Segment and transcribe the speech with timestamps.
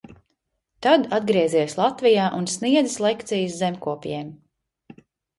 [0.85, 4.33] Tad atgriezies Latvijā un sniedzis lekcijas zemkopjiem.